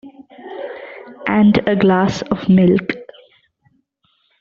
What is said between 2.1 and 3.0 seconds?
of milk.